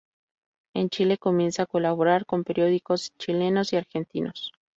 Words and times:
En 0.73 0.89
Chile 0.89 1.19
comienza 1.19 1.61
a 1.61 1.65
colaborar 1.67 2.25
con 2.25 2.43
periódicos 2.43 3.11
chilenos 3.19 3.71
y 3.71 3.75
argentinos. 3.75 4.51